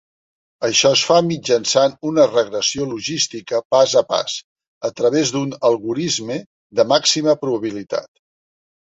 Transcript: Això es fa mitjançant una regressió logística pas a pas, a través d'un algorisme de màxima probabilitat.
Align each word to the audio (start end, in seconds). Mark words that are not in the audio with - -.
Això 0.67 0.91
es 0.95 1.01
fa 1.07 1.15
mitjançant 1.25 1.91
una 2.11 2.23
regressió 2.31 2.87
logística 2.93 3.59
pas 3.75 3.93
a 4.01 4.03
pas, 4.13 4.39
a 4.89 4.91
través 5.03 5.35
d'un 5.37 5.53
algorisme 5.71 6.39
de 6.81 6.87
màxima 6.95 7.37
probabilitat. 7.45 8.11